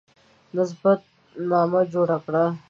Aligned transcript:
نسب 0.55 0.81
نامه 1.49 1.81
جوړه 1.93 2.17
کړه. 2.25 2.43